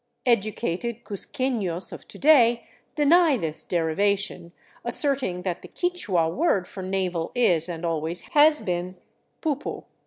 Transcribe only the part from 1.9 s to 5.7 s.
of to day deny this derivation, asserting that the